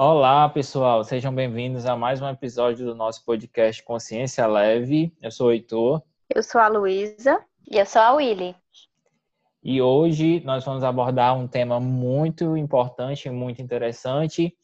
[0.00, 5.12] Olá, pessoal, sejam bem-vindos a mais um episódio do nosso podcast Consciência Leve.
[5.20, 6.00] Eu sou o Heitor.
[6.32, 7.44] Eu sou a Luísa.
[7.68, 8.54] E eu sou a Willy.
[9.60, 14.56] E hoje nós vamos abordar um tema muito importante e muito interessante,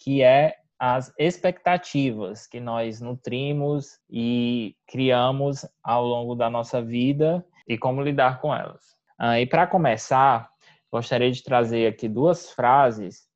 [0.00, 7.78] que é as expectativas que nós nutrimos e criamos ao longo da nossa vida e
[7.78, 8.96] como lidar com elas.
[9.16, 10.50] Ah, e para começar,
[10.90, 13.30] gostaria de trazer aqui duas frases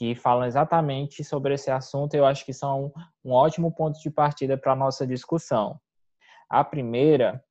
[0.00, 2.14] que falam exatamente sobre esse assunto.
[2.14, 2.90] Eu acho que são
[3.22, 5.78] um ótimo ponto de partida para a nossa discussão.
[6.48, 7.44] A primeira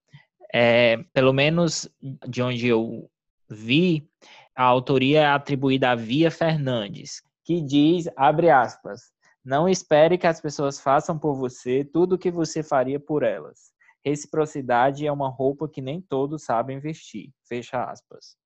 [0.52, 1.88] é, pelo menos
[2.28, 3.08] de onde eu
[3.48, 4.10] vi,
[4.56, 9.12] a autoria é atribuída a Via Fernandes, que diz, abre aspas,
[9.46, 13.70] não espere que as pessoas façam por você tudo o que você faria por elas.
[14.04, 17.30] Reciprocidade é uma roupa que nem todos sabem vestir.
[17.48, 18.39] Fecha aspas.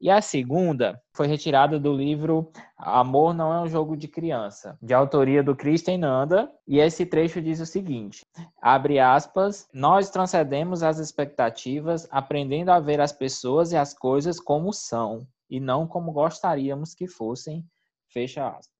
[0.00, 4.94] E a segunda foi retirada do livro Amor Não é um Jogo de Criança, de
[4.94, 8.24] autoria do Christian Nanda, e esse trecho diz o seguinte:
[8.62, 14.72] abre aspas, nós transcendemos as expectativas, aprendendo a ver as pessoas e as coisas como
[14.72, 17.64] são, e não como gostaríamos que fossem,
[18.08, 18.78] fecha aspas.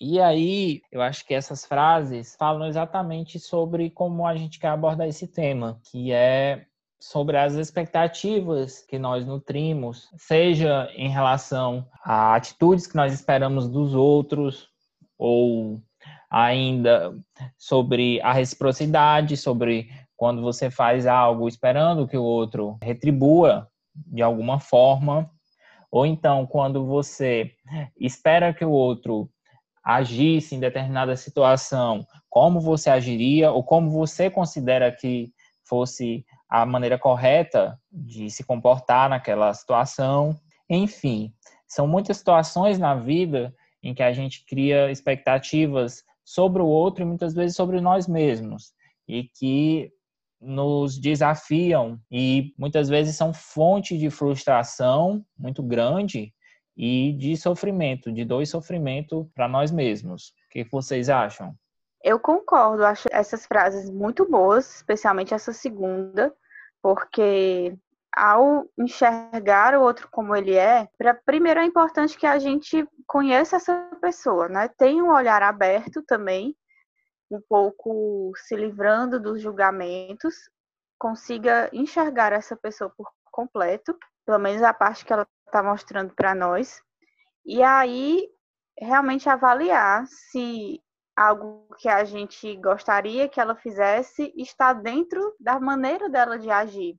[0.00, 5.06] E aí, eu acho que essas frases falam exatamente sobre como a gente quer abordar
[5.06, 6.66] esse tema, que é
[7.02, 13.92] sobre as expectativas que nós nutrimos, seja em relação a atitudes que nós esperamos dos
[13.92, 14.68] outros,
[15.18, 15.82] ou
[16.30, 17.12] ainda
[17.58, 24.60] sobre a reciprocidade, sobre quando você faz algo esperando que o outro retribua de alguma
[24.60, 25.28] forma,
[25.90, 27.50] ou então quando você
[27.98, 29.28] espera que o outro
[29.84, 35.32] agisse em determinada situação, como você agiria ou como você considera que
[35.64, 40.38] fosse a maneira correta de se comportar naquela situação.
[40.68, 41.32] Enfim,
[41.66, 47.06] são muitas situações na vida em que a gente cria expectativas sobre o outro e
[47.06, 48.74] muitas vezes sobre nós mesmos
[49.08, 49.90] e que
[50.38, 56.34] nos desafiam e muitas vezes são fonte de frustração muito grande
[56.76, 60.34] e de sofrimento, de dor e sofrimento para nós mesmos.
[60.46, 61.54] O que vocês acham?
[62.04, 66.34] Eu concordo, acho essas frases muito boas, especialmente essa segunda,
[66.82, 67.76] porque
[68.14, 73.56] ao enxergar o outro como ele é, pra, primeiro é importante que a gente conheça
[73.56, 74.68] essa pessoa, né?
[74.68, 76.54] Tenha um olhar aberto também,
[77.30, 80.34] um pouco se livrando dos julgamentos,
[80.98, 86.34] consiga enxergar essa pessoa por completo, pelo menos a parte que ela está mostrando para
[86.34, 86.82] nós,
[87.46, 88.28] e aí
[88.78, 90.80] realmente avaliar se
[91.22, 96.96] algo que a gente gostaria que ela fizesse está dentro da maneira dela de agir.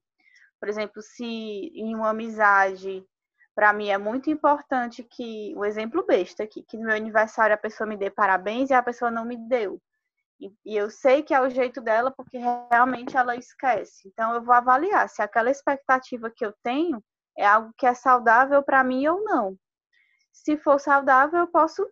[0.59, 3.06] Por exemplo, se em uma amizade,
[3.53, 7.57] para mim é muito importante que, o exemplo besta aqui, que no meu aniversário a
[7.57, 9.79] pessoa me dê parabéns e a pessoa não me deu.
[10.39, 12.38] E, e eu sei que é o jeito dela porque
[12.72, 14.07] realmente ela esquece.
[14.07, 17.03] Então eu vou avaliar se aquela expectativa que eu tenho
[17.38, 19.57] é algo que é saudável para mim ou não.
[20.31, 21.88] Se for saudável, eu posso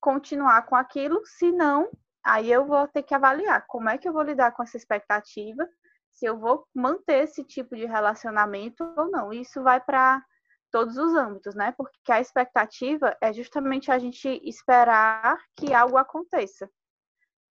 [0.00, 1.90] continuar com aquilo, se não,
[2.24, 5.68] aí eu vou ter que avaliar como é que eu vou lidar com essa expectativa,
[6.10, 9.32] se eu vou manter esse tipo de relacionamento ou não.
[9.32, 10.24] Isso vai para
[10.70, 11.72] todos os âmbitos, né?
[11.76, 16.68] Porque a expectativa é justamente a gente esperar que algo aconteça.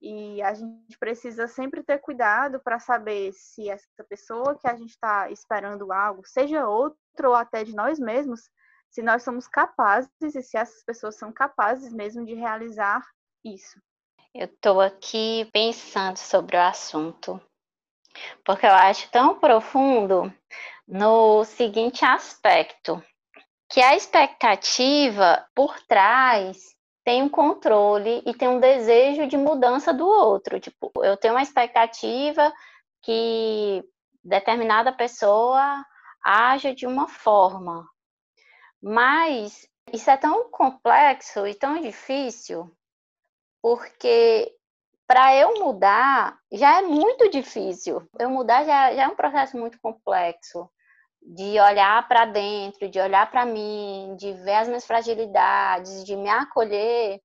[0.01, 4.91] E a gente precisa sempre ter cuidado para saber se essa pessoa que a gente
[4.91, 8.49] está esperando algo, seja outro ou até de nós mesmos,
[8.95, 13.05] se nós somos capazes e se essas pessoas são capazes mesmo de realizar
[13.43, 13.77] isso.
[14.33, 17.41] Eu estou aqui pensando sobre o assunto,
[18.45, 20.33] porque eu acho tão profundo
[20.87, 23.03] no seguinte aspecto,
[23.69, 26.73] que a expectativa por trás
[27.03, 30.57] tem um controle e tem um desejo de mudança do outro.
[30.57, 32.49] Tipo, eu tenho uma expectativa
[33.03, 33.83] que
[34.23, 35.85] determinada pessoa
[36.23, 37.85] haja de uma forma,
[38.87, 42.71] mas isso é tão complexo e tão difícil,
[43.59, 44.55] porque
[45.07, 48.07] para eu mudar já é muito difícil.
[48.19, 50.69] Eu mudar já, já é um processo muito complexo
[51.19, 56.29] de olhar para dentro, de olhar para mim, de ver as minhas fragilidades, de me
[56.29, 57.19] acolher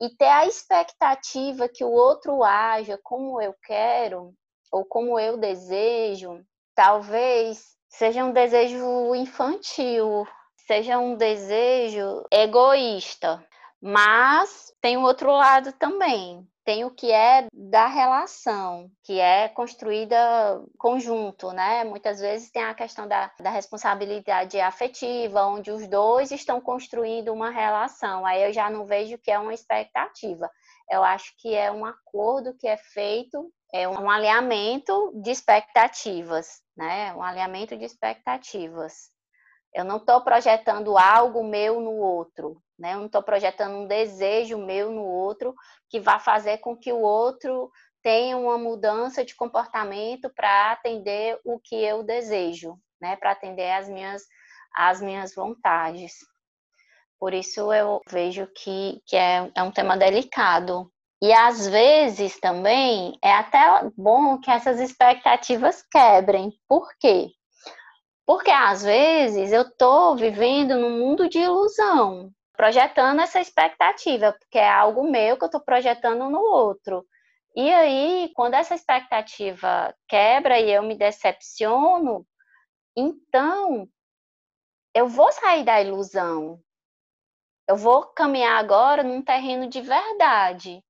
[0.00, 4.32] e ter a expectativa que o outro haja como eu quero
[4.70, 6.42] ou como eu desejo,
[6.74, 10.26] talvez seja um desejo infantil,
[10.72, 13.44] seja um desejo egoísta.
[13.78, 20.16] Mas tem o outro lado também, tem o que é da relação, que é construída
[20.78, 21.84] conjunto, né?
[21.84, 27.50] Muitas vezes tem a questão da, da responsabilidade afetiva, onde os dois estão construindo uma
[27.50, 28.24] relação.
[28.24, 30.48] Aí eu já não vejo que é uma expectativa.
[30.90, 37.12] Eu acho que é um acordo que é feito, é um alinhamento de expectativas, né?
[37.14, 39.11] Um alinhamento de expectativas.
[39.74, 42.94] Eu não estou projetando algo meu no outro, né?
[42.94, 45.54] Eu não estou projetando um desejo meu no outro
[45.88, 47.70] que vai fazer com que o outro
[48.02, 53.16] tenha uma mudança de comportamento para atender o que eu desejo, né?
[53.16, 54.22] Para atender as minhas
[54.74, 56.14] as minhas vontades.
[57.18, 60.90] Por isso eu vejo que, que é, é um tema delicado.
[61.22, 63.60] E às vezes também é até
[63.96, 66.52] bom que essas expectativas quebrem.
[66.68, 67.30] Por quê?
[68.26, 74.70] Porque às vezes eu estou vivendo num mundo de ilusão, projetando essa expectativa, porque é
[74.70, 77.04] algo meu que eu estou projetando no outro.
[77.54, 82.26] E aí, quando essa expectativa quebra e eu me decepciono,
[82.96, 83.88] então
[84.94, 86.60] eu vou sair da ilusão.
[87.68, 90.82] Eu vou caminhar agora num terreno de verdade.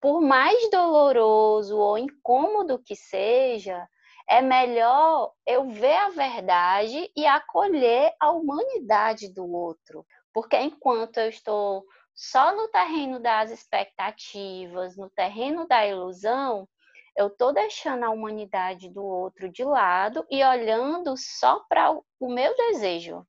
[0.00, 3.88] Por mais doloroso ou incômodo que seja,
[4.28, 10.06] é melhor eu ver a verdade e acolher a humanidade do outro.
[10.32, 11.84] Porque enquanto eu estou
[12.14, 16.68] só no terreno das expectativas, no terreno da ilusão,
[17.16, 22.56] eu estou deixando a humanidade do outro de lado e olhando só para o meu
[22.56, 23.26] desejo.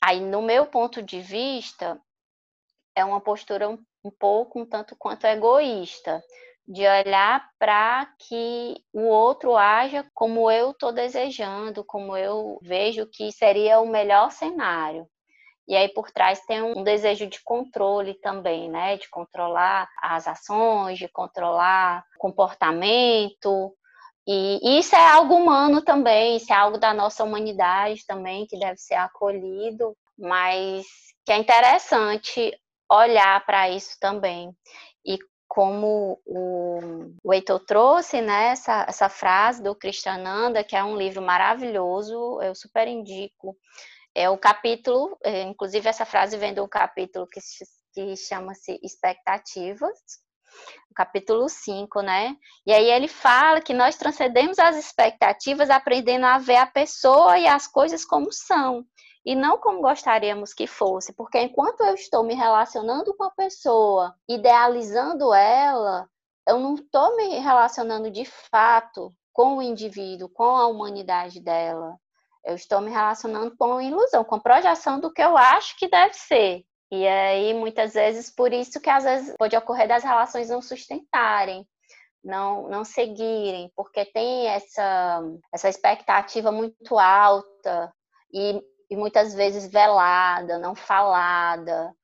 [0.00, 2.00] Aí, no meu ponto de vista,
[2.94, 6.22] é uma postura um, pouco, um tanto quanto egoísta,
[6.68, 13.32] de olhar para que o outro haja como eu estou desejando, como eu vejo que
[13.32, 15.08] seria o melhor cenário.
[15.66, 18.98] E aí por trás tem um desejo de controle também, né?
[18.98, 23.74] De controlar as ações, de controlar o comportamento.
[24.26, 28.76] E isso é algo humano também, isso é algo da nossa humanidade também, que deve
[28.76, 30.86] ser acolhido, mas
[31.24, 32.52] que é interessante
[32.90, 34.50] olhar para isso também.
[35.48, 42.40] Como o, Heitor trouxe, né, essa, essa frase do Krishnananda, que é um livro maravilhoso,
[42.42, 43.56] eu super indico.
[44.14, 47.40] É o capítulo, é, inclusive essa frase vem do capítulo que,
[47.94, 49.98] que chama-se Expectativas,
[50.94, 52.34] capítulo 5, né?
[52.66, 57.46] E aí ele fala que nós transcendemos as expectativas aprendendo a ver a pessoa e
[57.46, 58.84] as coisas como são
[59.28, 64.14] e não como gostaríamos que fosse, porque enquanto eu estou me relacionando com a pessoa,
[64.26, 66.08] idealizando ela,
[66.46, 71.98] eu não estou me relacionando de fato com o indivíduo, com a humanidade dela.
[72.42, 76.64] Eu estou me relacionando com ilusão, com projeção do que eu acho que deve ser.
[76.90, 81.68] E aí, muitas vezes, por isso que às vezes pode ocorrer das relações não sustentarem,
[82.24, 85.22] não, não seguirem, porque tem essa,
[85.52, 87.92] essa expectativa muito alta
[88.32, 91.94] e e muitas vezes velada, não falada.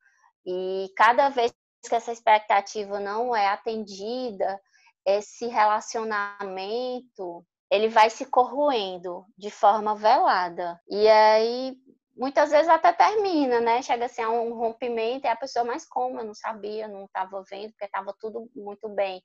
[0.45, 1.53] E cada vez
[1.87, 4.59] que essa expectativa não é atendida,
[5.05, 10.79] esse relacionamento ele vai se corroendo de forma velada.
[10.87, 11.75] E aí
[12.15, 13.81] muitas vezes até termina, né?
[13.81, 17.43] Chega assim a um rompimento e a pessoa mais como eu não sabia, não estava
[17.49, 19.21] vendo, porque estava tudo muito bem.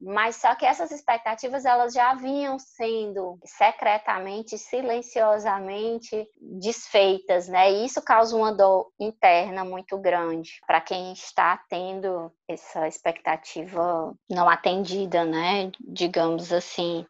[0.00, 7.70] Mas só que essas expectativas elas já vinham sendo secretamente, silenciosamente desfeitas, né?
[7.70, 14.48] E isso causa uma dor interna muito grande para quem está tendo essa expectativa não
[14.48, 15.70] atendida, né?
[15.80, 17.04] Digamos assim.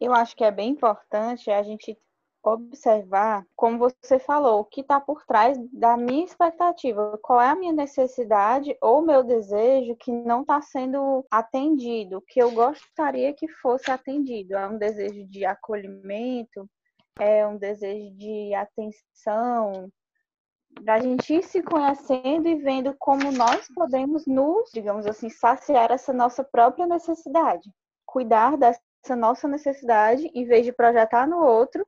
[0.00, 1.98] Eu acho que é bem importante a gente
[2.48, 7.56] observar, como você falou, o que está por trás da minha expectativa, qual é a
[7.56, 13.90] minha necessidade ou meu desejo que não está sendo atendido, que eu gostaria que fosse
[13.90, 14.54] atendido.
[14.54, 16.68] É um desejo de acolhimento,
[17.18, 19.90] é um desejo de atenção,
[20.82, 26.12] da gente ir se conhecendo e vendo como nós podemos nos, digamos assim, saciar essa
[26.12, 27.70] nossa própria necessidade,
[28.04, 31.86] cuidar dessa nossa necessidade em vez de projetar no outro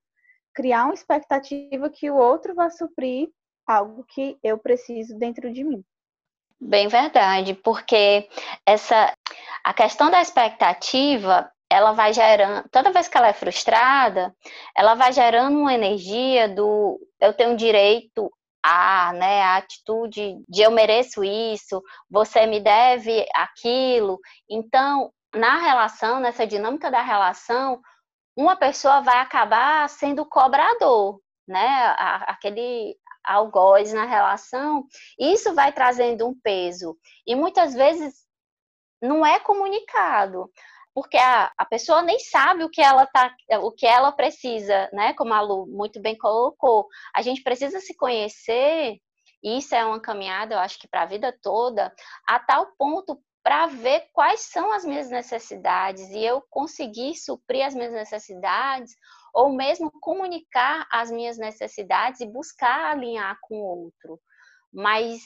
[0.59, 3.29] criar uma expectativa que o outro vai suprir
[3.65, 5.85] algo que eu preciso dentro de mim.
[6.61, 8.29] Bem verdade, porque
[8.67, 9.13] essa
[9.63, 14.35] a questão da expectativa, ela vai gerando, toda vez que ela é frustrada,
[14.77, 18.29] ela vai gerando uma energia do eu tenho direito
[18.61, 24.19] a, né, a atitude de eu mereço isso, você me deve aquilo.
[24.51, 27.81] Então, na relação, nessa dinâmica da relação,
[28.39, 31.97] uma pessoa vai acabar sendo cobrador, né?
[32.29, 34.87] Aquele algoz na relação,
[35.19, 36.97] isso vai trazendo um peso.
[37.27, 38.15] E muitas vezes
[39.03, 40.49] não é comunicado
[40.95, 45.13] porque a, a pessoa nem sabe o que ela tá, o que ela precisa, né?
[45.15, 48.99] Como a Lu muito bem colocou, a gente precisa se conhecer.
[49.43, 51.93] E isso é uma caminhada, eu acho que para a vida toda,
[52.27, 57.75] a tal ponto para ver quais são as minhas necessidades e eu conseguir suprir as
[57.75, 58.95] minhas necessidades
[59.33, 64.21] ou mesmo comunicar as minhas necessidades e buscar alinhar com o outro.
[64.71, 65.23] Mas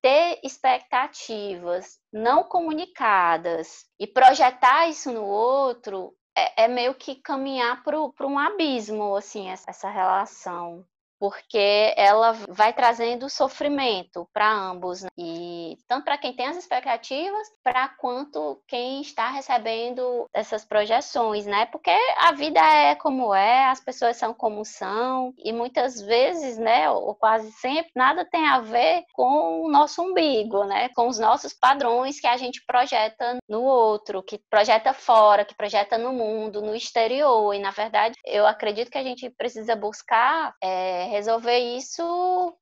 [0.00, 8.26] ter expectativas não comunicadas e projetar isso no outro é, é meio que caminhar para
[8.26, 10.82] um abismo, assim, essa relação
[11.18, 15.08] porque ela vai trazendo sofrimento para ambos né?
[15.16, 21.66] e tanto para quem tem as expectativas para quanto quem está recebendo essas projeções, né?
[21.66, 26.90] Porque a vida é como é, as pessoas são como são e muitas vezes, né,
[26.90, 30.88] ou quase sempre, nada tem a ver com o nosso umbigo, né?
[30.90, 35.98] Com os nossos padrões que a gente projeta no outro, que projeta fora, que projeta
[35.98, 41.05] no mundo, no exterior e na verdade eu acredito que a gente precisa buscar é,
[41.06, 42.56] resolver isso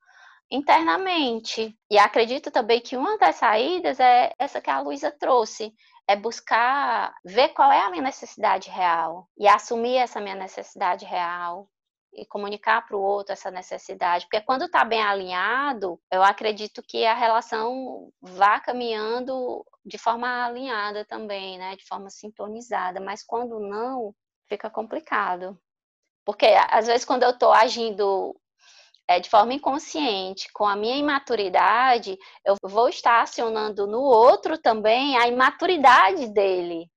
[0.50, 1.76] internamente.
[1.90, 5.74] E acredito também que uma das saídas é essa que a Luísa trouxe,
[6.06, 11.68] é buscar ver qual é a minha necessidade real e assumir essa minha necessidade real
[12.16, 17.04] e comunicar para o outro essa necessidade, porque quando está bem alinhado, eu acredito que
[17.04, 24.14] a relação vá caminhando de forma alinhada também, né, de forma sintonizada, mas quando não,
[24.48, 25.58] fica complicado.
[26.24, 28.34] Porque às vezes quando eu estou agindo
[29.06, 35.16] é, de forma inconsciente, com a minha imaturidade, eu vou estar acionando no outro também
[35.18, 36.90] a imaturidade dele.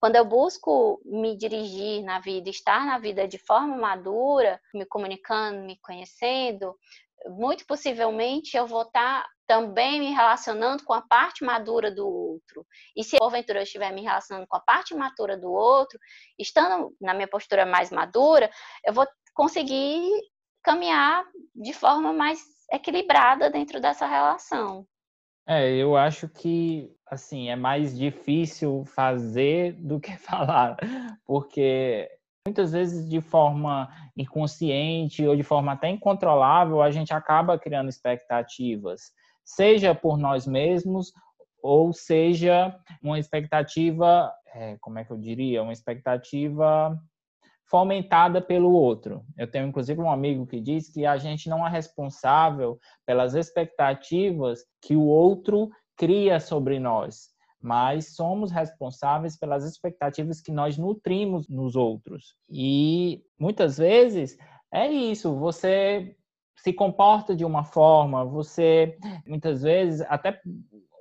[0.00, 5.60] Quando eu busco me dirigir na vida, estar na vida de forma madura, me comunicando,
[5.60, 6.74] me conhecendo,
[7.28, 12.66] muito possivelmente eu vou estar também me relacionando com a parte madura do outro.
[12.96, 15.98] E se porventura eu estiver me relacionando com a parte madura do outro,
[16.38, 18.50] estando na minha postura mais madura,
[18.84, 20.08] eu vou conseguir
[20.62, 22.40] caminhar de forma mais
[22.72, 24.86] equilibrada dentro dessa relação.
[25.46, 30.76] É, eu acho que assim é mais difícil fazer do que falar,
[31.26, 32.08] porque
[32.46, 39.12] muitas vezes de forma inconsciente ou de forma até incontrolável a gente acaba criando expectativas,
[39.44, 41.12] seja por nós mesmos
[41.62, 46.98] ou seja uma expectativa, é, como é que eu diria, uma expectativa
[47.72, 49.24] fomentada pelo outro.
[49.38, 54.60] Eu tenho inclusive um amigo que diz que a gente não é responsável pelas expectativas
[54.82, 57.30] que o outro cria sobre nós,
[57.60, 62.34] mas somos responsáveis pelas expectativas que nós nutrimos nos outros.
[62.50, 64.36] E muitas vezes
[64.70, 66.16] é isso, você
[66.56, 70.40] se comporta de uma forma, você muitas vezes até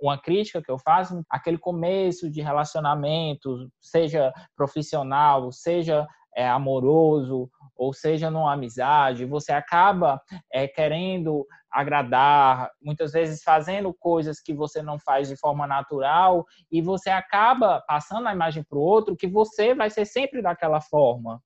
[0.02, 7.94] uma crítica que eu faço, aquele começo de relacionamento, seja profissional, seja é, amoroso, ou
[7.94, 15.00] seja numa amizade, você acaba é, querendo agradar, muitas vezes fazendo coisas que você não
[15.00, 19.74] faz de forma natural, e você acaba passando a imagem para o outro que você
[19.74, 21.42] vai ser sempre daquela forma.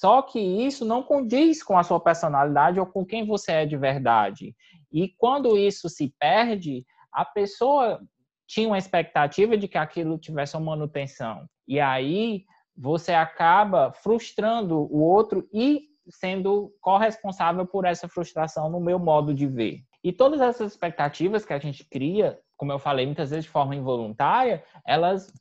[0.00, 3.76] Só que isso não condiz com a sua personalidade ou com quem você é de
[3.76, 4.52] verdade.
[4.92, 8.00] E quando isso se perde, a pessoa
[8.44, 11.46] tinha uma expectativa de que aquilo tivesse uma manutenção.
[11.68, 12.44] E aí
[12.76, 19.46] você acaba frustrando o outro e sendo corresponsável por essa frustração no meu modo de
[19.46, 19.78] ver.
[20.02, 23.76] E todas essas expectativas que a gente cria, como eu falei, muitas vezes de forma
[23.76, 25.32] involuntária, elas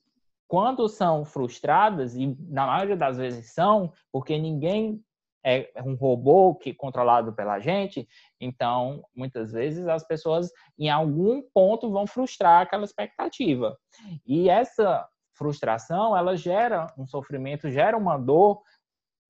[0.48, 5.04] quando são frustradas e na maioria das vezes são, porque ninguém
[5.46, 8.08] é um robô que controlado pela gente,
[8.40, 13.78] então muitas vezes as pessoas em algum ponto vão frustrar aquela expectativa.
[14.26, 18.62] E essa frustração, ela gera um sofrimento, gera uma dor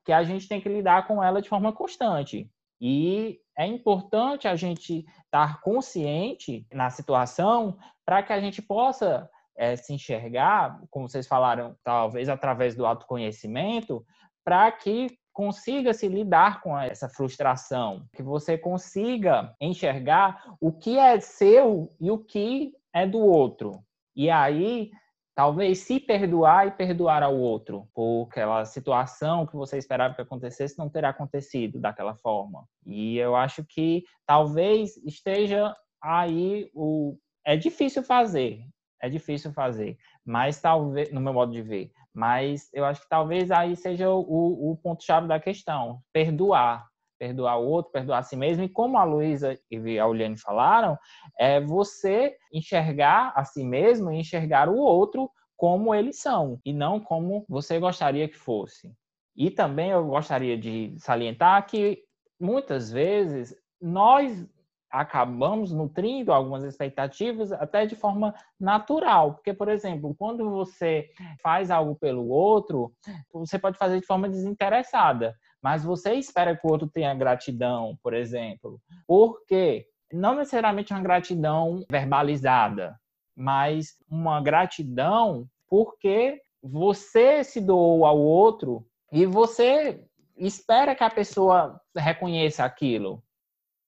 [0.06, 2.50] que a gente tem que lidar com ela de forma constante.
[2.80, 9.76] E é importante a gente estar consciente na situação para que a gente possa é,
[9.76, 14.06] se enxergar, como vocês falaram, talvez através do autoconhecimento,
[14.44, 21.20] para que consiga se lidar com essa frustração, que você consiga enxergar o que é
[21.20, 23.84] seu e o que é do outro.
[24.16, 24.92] E aí
[25.36, 30.78] talvez se perdoar e perdoar ao outro por aquela situação que você esperava que acontecesse
[30.78, 32.66] não terá acontecido daquela forma.
[32.86, 38.62] E eu acho que talvez esteja aí o é difícil fazer,
[39.04, 43.52] é difícil fazer, mas talvez no meu modo de ver, mas eu acho que talvez
[43.52, 46.88] aí seja o, o ponto chave da questão, perdoar,
[47.20, 48.64] perdoar o outro, perdoar a si mesmo.
[48.64, 50.98] E como a Luísa e a Uliane falaram,
[51.38, 56.98] é você enxergar a si mesmo e enxergar o outro como eles são e não
[56.98, 58.94] como você gostaria que fosse.
[59.36, 62.04] E também eu gostaria de salientar que
[62.40, 64.48] muitas vezes nós
[64.94, 69.34] acabamos nutrindo algumas expectativas até de forma natural.
[69.34, 71.10] Porque, por exemplo, quando você
[71.42, 72.94] faz algo pelo outro,
[73.34, 78.14] você pode fazer de forma desinteressada, mas você espera que o outro tenha gratidão, por
[78.14, 78.80] exemplo.
[79.08, 79.88] Por quê?
[80.12, 82.96] Não necessariamente uma gratidão verbalizada,
[83.36, 90.00] mas uma gratidão porque você se doou ao outro e você
[90.38, 93.24] espera que a pessoa reconheça aquilo.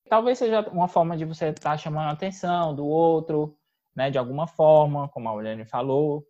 [0.07, 3.57] Talvez seja uma forma de você estar chamando a atenção do outro,
[3.95, 6.23] né, de alguma forma, como a Olene falou,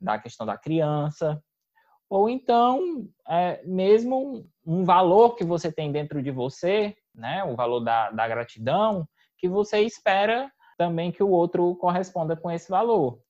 [0.00, 1.42] da questão da criança.
[2.08, 7.80] Ou então, é, mesmo um valor que você tem dentro de você, né, o valor
[7.80, 13.20] da, da gratidão, que você espera também que o outro corresponda com esse valor.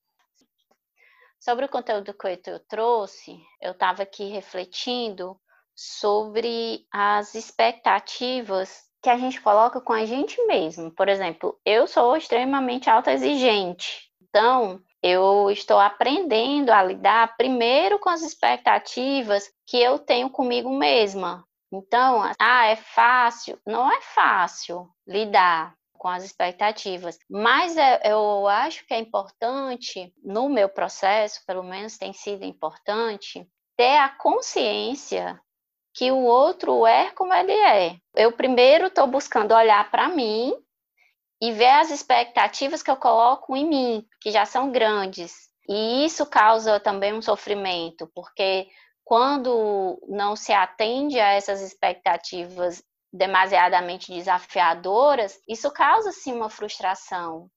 [1.39, 5.41] Sobre o conteúdo que eu trouxe, eu estava aqui refletindo
[5.75, 10.91] sobre as expectativas que a gente coloca com a gente mesmo.
[10.91, 14.11] Por exemplo, eu sou extremamente autoexigente.
[14.23, 21.45] Então, eu estou aprendendo a lidar primeiro com as expectativas que eu tenho comigo mesma.
[21.73, 23.59] Então, ah, é fácil?
[23.67, 30.49] Não é fácil lidar com as expectativas, mas é, eu acho que é importante, no
[30.49, 35.39] meu processo, pelo menos tem sido importante, ter a consciência
[35.95, 37.97] que o outro é como ele é.
[38.15, 40.55] Eu primeiro estou buscando olhar para mim
[41.41, 45.51] e ver as expectativas que eu coloco em mim, que já são grandes.
[45.69, 48.69] E isso causa também um sofrimento, porque
[49.05, 52.83] quando não se atende a essas expectativas
[53.13, 57.51] demasiadamente desafiadoras, isso causa sim uma frustração.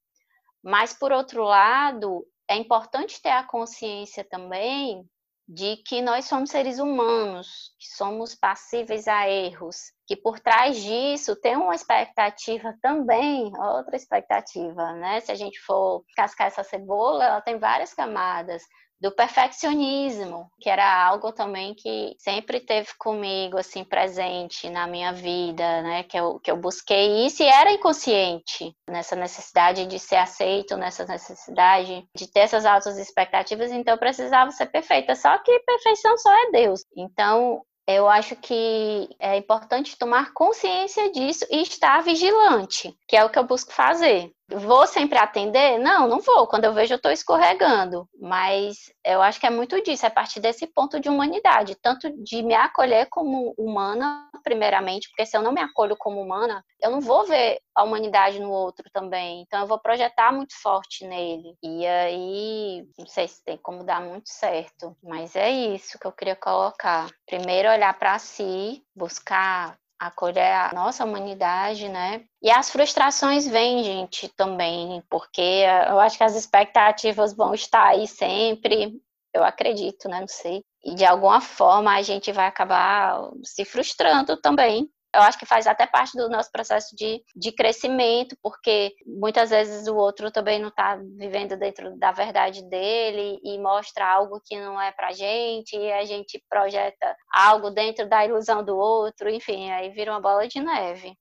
[0.64, 5.08] Mas por outro lado, é importante ter a consciência também
[5.48, 11.36] de que nós somos seres humanos, que somos passíveis a erros, que por trás disso
[11.36, 15.20] tem uma expectativa também, outra expectativa, né?
[15.22, 18.64] Se a gente for cascar essa cebola, ela tem várias camadas
[19.04, 25.82] do perfeccionismo, que era algo também que sempre teve comigo assim presente na minha vida,
[25.82, 26.04] né?
[26.04, 31.06] Que eu, que eu busquei isso e era inconsciente nessa necessidade de ser aceito, nessa
[31.06, 35.16] necessidade de ter essas altas expectativas, então eu precisava ser perfeita.
[35.16, 36.86] Só que perfeição só é Deus.
[36.96, 43.30] Então eu acho que é importante tomar consciência disso e estar vigilante, que é o
[43.30, 44.32] que eu busco fazer.
[44.54, 45.78] Vou sempre atender?
[45.80, 46.48] Não, não vou.
[46.48, 48.08] Quando eu vejo, eu estou escorregando.
[48.20, 52.10] Mas eu acho que é muito disso, é a partir desse ponto de humanidade, tanto
[52.24, 56.92] de me acolher como humana, primeiramente, porque se eu não me acolho como humana, eu
[56.92, 59.42] não vou ver a humanidade no outro também.
[59.42, 61.56] Então eu vou projetar muito forte nele.
[61.64, 66.12] E aí, não sei se tem como dar muito certo, mas é isso que eu
[66.12, 67.10] queria colocar.
[67.26, 72.24] Primeiro olhar para si, buscar acolher a nossa humanidade, né?
[72.42, 78.08] E as frustrações vêm, gente, também, porque eu acho que as expectativas vão estar aí
[78.08, 79.00] sempre,
[79.34, 80.20] eu acredito, né?
[80.20, 80.64] Não sei.
[80.84, 85.68] E de alguma forma a gente vai acabar se frustrando também, eu acho que faz
[85.68, 90.70] até parte do nosso processo de, de crescimento, porque muitas vezes o outro também não
[90.70, 95.92] está vivendo dentro da verdade dele e mostra algo que não é pra gente, e
[95.92, 100.60] a gente projeta algo dentro da ilusão do outro, enfim, aí vira uma bola de
[100.60, 101.16] neve.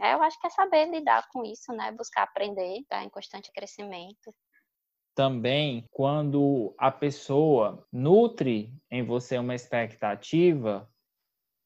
[0.00, 1.90] É, eu acho que é saber lidar com isso, né?
[1.92, 4.34] Buscar aprender, estar tá em constante crescimento
[5.16, 10.86] também quando a pessoa nutre em você uma expectativa,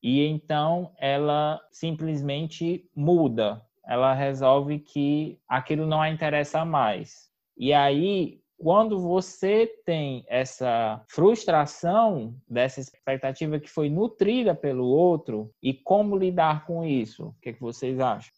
[0.02, 7.28] e então ela simplesmente muda, ela resolve que aquilo não a interessa mais.
[7.56, 15.74] E aí, quando você tem essa frustração dessa expectativa que foi nutrida pelo outro, e
[15.74, 17.28] como lidar com isso?
[17.28, 18.32] O que, é que vocês acham?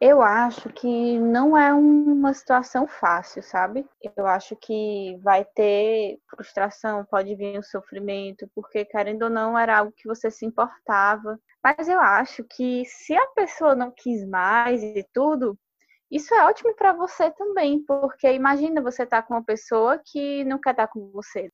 [0.00, 3.86] Eu acho que não é uma situação fácil, sabe?
[4.14, 9.78] Eu acho que vai ter frustração, pode vir o sofrimento, porque querendo ou não era
[9.78, 11.40] algo que você se importava.
[11.64, 15.58] Mas eu acho que se a pessoa não quis mais e tudo,
[16.10, 20.44] isso é ótimo para você também, porque imagina você estar tá com uma pessoa que
[20.44, 21.50] não quer estar tá com você.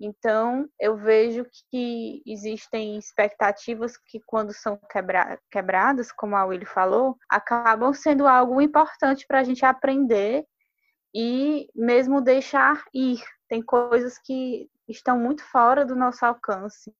[0.00, 7.18] Então, eu vejo que existem expectativas que, quando são quebra quebradas, como a Willy falou,
[7.28, 10.46] acabam sendo algo importante para a gente aprender
[11.14, 13.22] e mesmo deixar ir.
[13.48, 16.94] Tem coisas que estão muito fora do nosso alcance.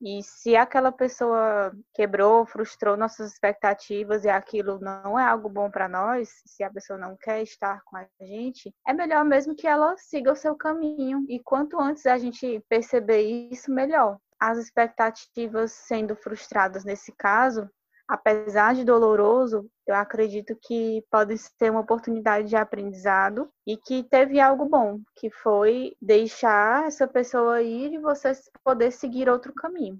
[0.00, 5.88] E se aquela pessoa quebrou, frustrou nossas expectativas e aquilo não é algo bom para
[5.88, 9.94] nós, se a pessoa não quer estar com a gente, é melhor mesmo que ela
[9.98, 11.24] siga o seu caminho.
[11.28, 14.18] E quanto antes a gente perceber isso, melhor.
[14.38, 17.68] As expectativas sendo frustradas nesse caso
[18.10, 24.40] apesar de doloroso, eu acredito que pode ser uma oportunidade de aprendizado e que teve
[24.40, 28.32] algo bom, que foi deixar essa pessoa ir e você
[28.64, 29.96] poder seguir outro caminho.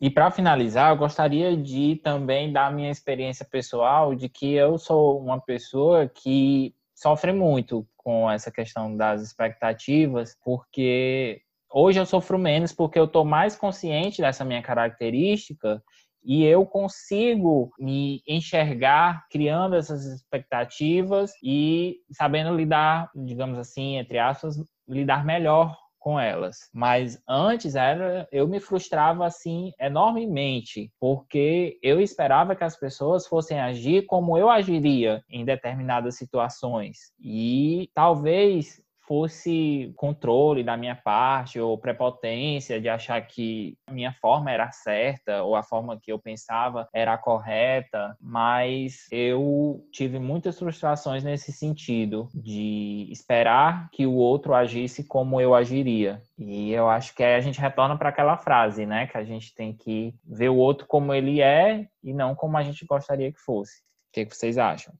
[0.00, 4.78] E para finalizar, eu gostaria de também dar a minha experiência pessoal de que eu
[4.78, 12.38] sou uma pessoa que sofre muito com essa questão das expectativas, porque hoje eu sofro
[12.38, 15.82] menos porque eu estou mais consciente dessa minha característica
[16.26, 24.56] e eu consigo me enxergar criando essas expectativas e sabendo lidar, digamos assim, entre aspas,
[24.88, 26.68] lidar melhor com elas.
[26.72, 33.58] Mas antes era eu me frustrava assim enormemente, porque eu esperava que as pessoas fossem
[33.58, 37.12] agir como eu agiria em determinadas situações.
[37.20, 44.50] E talvez fosse controle da minha parte ou prepotência de achar que a minha forma
[44.50, 51.22] era certa ou a forma que eu pensava era correta, mas eu tive muitas frustrações
[51.22, 56.20] nesse sentido de esperar que o outro agisse como eu agiria.
[56.38, 59.54] E eu acho que aí a gente retorna para aquela frase, né, que a gente
[59.54, 63.40] tem que ver o outro como ele é e não como a gente gostaria que
[63.40, 63.80] fosse.
[63.80, 64.94] O que, vocês acham?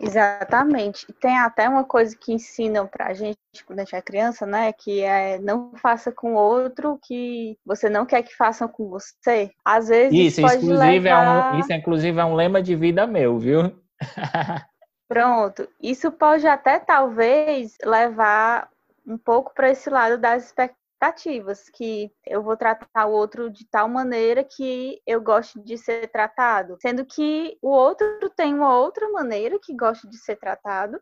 [0.00, 1.12] Exatamente.
[1.20, 4.72] Tem até uma coisa que ensinam pra gente quando a gente é criança, né?
[4.72, 9.50] Que é não faça com outro que você não quer que façam com você.
[9.64, 11.52] Às vezes isso, pode inclusive levar...
[11.52, 13.72] é um, isso inclusive é um lema de vida meu, viu?
[15.08, 15.68] Pronto.
[15.82, 18.68] Isso pode até talvez levar
[19.06, 20.52] um pouco para esse lado das
[20.98, 26.08] expectativas que eu vou tratar o outro de tal maneira que eu gosto de ser
[26.08, 31.00] tratado, sendo que o outro tem uma outra maneira que gosta de ser tratado.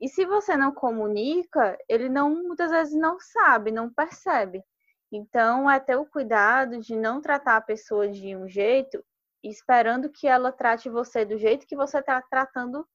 [0.00, 4.62] E se você não comunica, ele não muitas vezes não sabe, não percebe.
[5.10, 9.02] Então, é ter o cuidado de não tratar a pessoa de um jeito,
[9.42, 12.86] esperando que ela trate você do jeito que você está tratando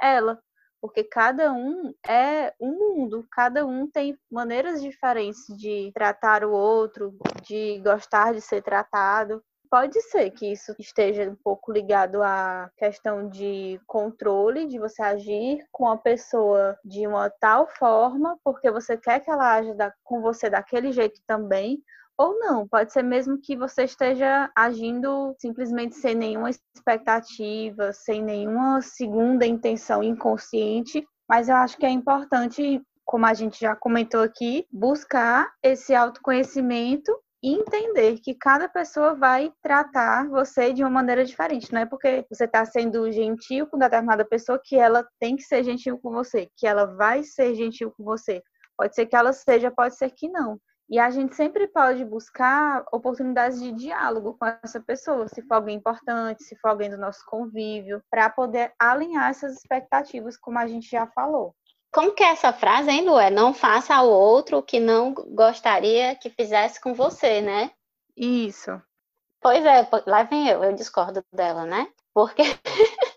[0.00, 0.38] ela
[0.82, 7.16] porque cada um é um mundo, cada um tem maneiras diferentes de tratar o outro,
[7.44, 9.40] de gostar de ser tratado.
[9.70, 15.64] Pode ser que isso esteja um pouco ligado à questão de controle, de você agir
[15.70, 20.50] com a pessoa de uma tal forma, porque você quer que ela aja com você
[20.50, 21.80] daquele jeito também,
[22.22, 22.68] ou não.
[22.68, 30.02] Pode ser mesmo que você esteja agindo simplesmente sem nenhuma expectativa, sem nenhuma segunda intenção
[30.02, 35.94] inconsciente, mas eu acho que é importante, como a gente já comentou aqui, buscar esse
[35.94, 41.72] autoconhecimento e entender que cada pessoa vai tratar você de uma maneira diferente.
[41.72, 45.64] Não é porque você está sendo gentil com determinada pessoa que ela tem que ser
[45.64, 48.40] gentil com você, que ela vai ser gentil com você.
[48.76, 50.56] Pode ser que ela seja, pode ser que não.
[50.92, 55.78] E a gente sempre pode buscar oportunidades de diálogo com essa pessoa, se for alguém
[55.78, 60.90] importante, se for alguém do nosso convívio, para poder alinhar essas expectativas, como a gente
[60.90, 61.54] já falou.
[61.90, 63.30] Como que é essa frase, hein, Lué?
[63.30, 67.70] Não faça ao outro o que não gostaria que fizesse com você, né?
[68.14, 68.70] Isso.
[69.40, 71.88] Pois é, lá vem eu, eu discordo dela, né?
[72.12, 72.42] Porque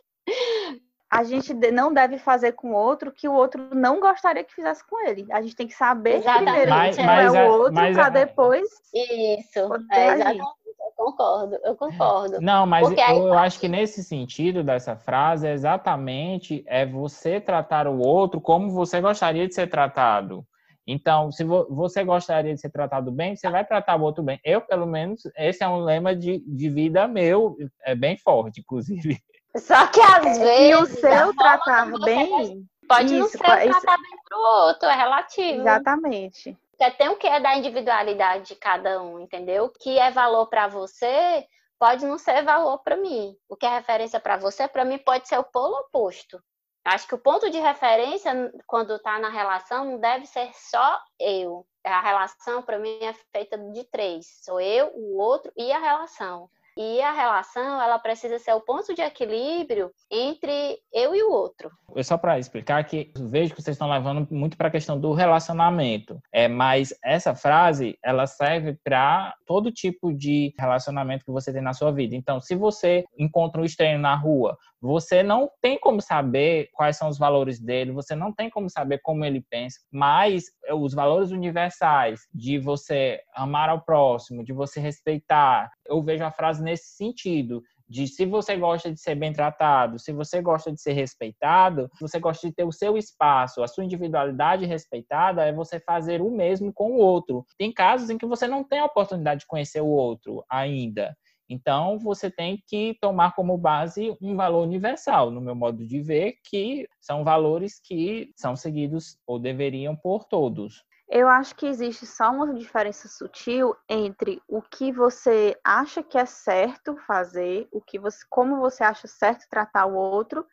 [1.15, 4.83] a gente não deve fazer com o outro que o outro não gostaria que fizesse
[4.87, 5.25] com ele.
[5.31, 6.45] A gente tem que saber exatamente.
[6.45, 8.67] primeiro mas, como é o é, outro para depois.
[8.93, 9.59] Isso,
[9.91, 10.39] é, exatamente.
[10.39, 12.41] Eu concordo, eu concordo.
[12.41, 13.17] Não, mas eu, aí...
[13.17, 18.69] eu acho que nesse sentido dessa frase é exatamente é você tratar o outro como
[18.69, 20.45] você gostaria de ser tratado.
[20.87, 24.39] Então, se você gostaria de ser tratado bem, você vai tratar o outro bem.
[24.43, 29.19] Eu, pelo menos, esse é um lema de, de vida meu, é bem forte, inclusive.
[29.57, 30.69] Só que às vezes.
[30.69, 32.67] E o seu tratar bem.
[32.87, 33.81] Pode isso, não ser tratar isso...
[33.81, 35.61] bem para o outro, é relativo.
[35.61, 36.57] Exatamente.
[36.77, 39.65] Porque tem o que é da individualidade de cada um, entendeu?
[39.65, 41.47] O que é valor para você
[41.79, 43.35] pode não ser valor para mim.
[43.49, 46.41] O que é referência para você, para mim, pode ser o polo oposto.
[46.83, 51.65] Acho que o ponto de referência, quando está na relação, não deve ser só eu.
[51.83, 56.49] A relação, para mim, é feita de três: sou eu, o outro e a relação.
[56.77, 61.71] E a relação, ela precisa ser o ponto de equilíbrio entre eu e o outro.
[61.95, 65.13] É só para explicar que vejo que vocês estão levando muito para a questão do
[65.13, 66.19] relacionamento.
[66.33, 71.73] É, mas essa frase, ela serve para todo tipo de relacionamento que você tem na
[71.73, 72.13] sua vida.
[72.13, 77.09] Então, se você encontra um estranho na rua, você não tem como saber quais são
[77.09, 82.21] os valores dele, você não tem como saber como ele pensa, mas os valores universais
[82.33, 88.07] de você amar ao próximo, de você respeitar, eu vejo a frase nesse sentido, de
[88.07, 92.19] se você gosta de ser bem tratado, se você gosta de ser respeitado, se você
[92.19, 96.73] gosta de ter o seu espaço, a sua individualidade respeitada, é você fazer o mesmo
[96.73, 97.45] com o outro.
[97.57, 101.15] Tem casos em que você não tem a oportunidade de conhecer o outro ainda.
[101.49, 106.39] Então, você tem que tomar como base um valor universal, no meu modo de ver,
[106.43, 110.83] que são valores que são seguidos ou deveriam por todos.
[111.07, 116.25] Eu acho que existe só uma diferença sutil entre o que você acha que é
[116.25, 120.45] certo fazer, o que você, como você acha certo tratar o outro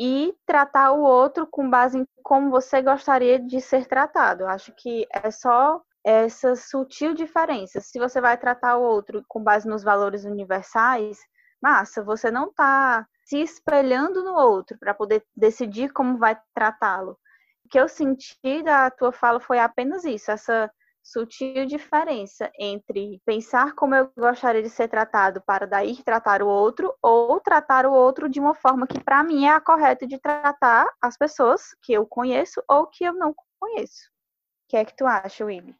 [0.00, 4.44] e tratar o outro com base em como você gostaria de ser tratado.
[4.44, 7.80] Eu acho que é só essa sutil diferença.
[7.80, 11.18] Se você vai tratar o outro com base nos valores universais,
[11.62, 17.16] massa, você não está se espelhando no outro para poder decidir como vai tratá-lo
[17.72, 20.70] que eu senti da tua fala foi apenas isso, essa
[21.02, 26.94] sutil diferença entre pensar como eu gostaria de ser tratado para daí tratar o outro
[27.02, 30.86] ou tratar o outro de uma forma que para mim é a correta de tratar
[31.00, 34.10] as pessoas que eu conheço ou que eu não conheço.
[34.66, 35.74] O que é que tu acha, Willy?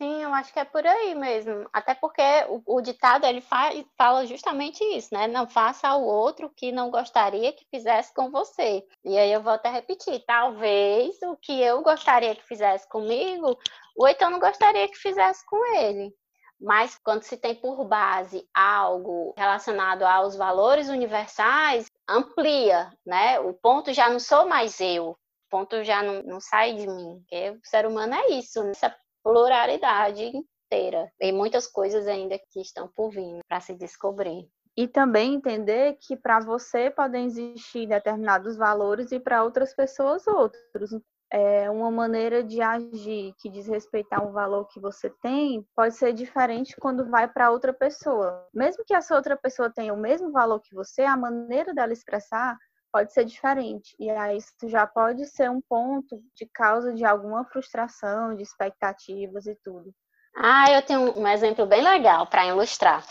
[0.00, 1.68] Sim, eu acho que é por aí mesmo.
[1.72, 5.28] Até porque o, o ditado ele fa fala justamente isso, né?
[5.28, 8.84] Não faça ao outro que não gostaria que fizesse com você.
[9.04, 13.56] E aí eu vou até repetir: talvez o que eu gostaria que fizesse comigo,
[13.96, 16.12] o então não gostaria que fizesse com ele.
[16.60, 23.38] Mas quando se tem por base algo relacionado aos valores universais, amplia, né?
[23.40, 25.16] O ponto já não sou mais eu, o
[25.50, 27.20] ponto já não, não sai de mim.
[27.20, 28.72] Porque o ser humano é isso, né?
[28.72, 28.90] essa
[29.24, 31.10] pluralidade inteira.
[31.20, 34.46] E muitas coisas ainda que estão por vir para se descobrir.
[34.76, 40.90] E também entender que para você podem existir determinados valores e para outras pessoas outros.
[41.32, 45.94] É uma maneira de agir que diz respeito a um valor que você tem pode
[45.94, 48.46] ser diferente quando vai para outra pessoa.
[48.54, 52.56] Mesmo que essa outra pessoa tenha o mesmo valor que você, a maneira dela expressar
[52.94, 53.96] pode ser diferente.
[53.98, 59.46] E aí isso já pode ser um ponto de causa de alguma frustração, de expectativas
[59.46, 59.92] e tudo.
[60.36, 63.04] Ah, eu tenho um exemplo bem legal para ilustrar.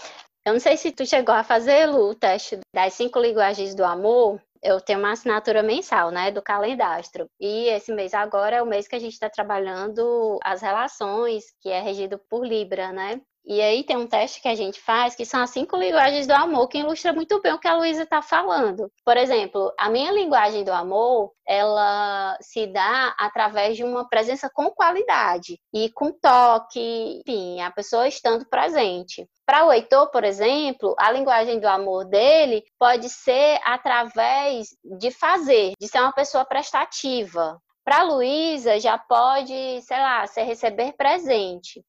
[0.45, 4.41] Eu não sei se tu chegou a fazer o teste das cinco linguagens do amor.
[4.61, 7.27] Eu tenho uma assinatura mensal, né, do calendastro.
[7.37, 11.67] E esse mês agora é o mês que a gente está trabalhando as relações, que
[11.67, 13.19] é regido por Libra, né?
[13.45, 16.33] E aí tem um teste que a gente faz que são as cinco linguagens do
[16.33, 18.89] amor, que ilustra muito bem o que a Luísa está falando.
[19.03, 24.69] Por exemplo, a minha linguagem do amor, ela se dá através de uma presença com
[24.71, 29.27] qualidade e com toque, enfim, a pessoa estando presente.
[29.45, 34.67] Para o Heitor, por exemplo, a linguagem do amor dele pode ser através
[34.99, 37.59] de fazer, de ser uma pessoa prestativa.
[37.83, 41.83] Para Luísa, já pode, sei lá, ser receber presente.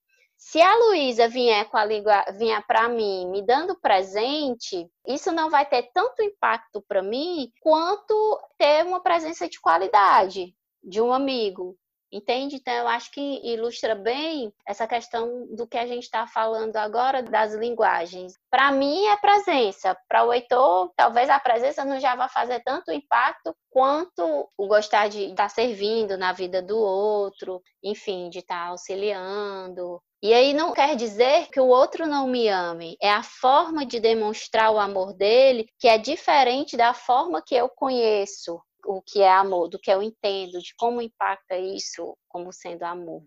[0.46, 5.48] Se a Luísa vier com a língua, vier para mim me dando presente, isso não
[5.48, 8.14] vai ter tanto impacto para mim quanto
[8.58, 11.78] ter uma presença de qualidade de um amigo.
[12.12, 12.56] Entende?
[12.56, 17.22] Então, eu acho que ilustra bem essa questão do que a gente está falando agora
[17.22, 18.34] das linguagens.
[18.50, 19.96] Para mim, é presença.
[20.06, 25.08] Para o Heitor, talvez a presença não já vá fazer tanto impacto quanto o gostar
[25.08, 30.54] de estar tá servindo na vida do outro, enfim, de estar tá auxiliando, e aí
[30.54, 34.78] não quer dizer que o outro não me ame, é a forma de demonstrar o
[34.78, 39.78] amor dele que é diferente da forma que eu conheço o que é amor, do
[39.78, 43.22] que eu entendo, de como impacta isso como sendo amor.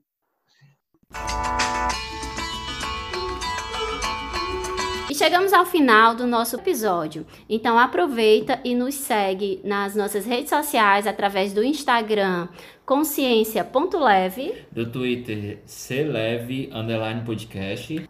[5.08, 7.28] E chegamos ao final do nosso episódio.
[7.48, 12.50] Então aproveita e nos segue nas nossas redes sociais através do Instagram,
[12.88, 14.54] consciência.leve.
[14.72, 18.08] Do Twitter, celeve, underline podcast.